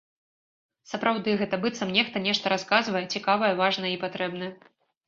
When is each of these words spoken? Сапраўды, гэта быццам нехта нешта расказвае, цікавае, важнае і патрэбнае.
Сапраўды, 0.91 1.35
гэта 1.43 1.59
быццам 1.65 1.93
нехта 1.99 2.25
нешта 2.27 2.53
расказвае, 2.57 3.05
цікавае, 3.19 3.53
важнае 3.65 3.93
і 3.99 4.05
патрэбнае. 4.09 4.51